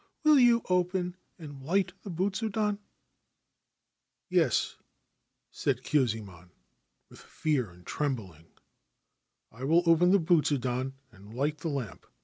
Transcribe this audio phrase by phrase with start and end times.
[0.23, 2.81] Will you open and light the butsudan?' c
[4.35, 4.75] Yes,7
[5.51, 6.49] said Kyuzaemon,
[7.09, 8.47] with fear and trembling:'
[9.51, 12.07] I will open the butsudan, and light the lamp.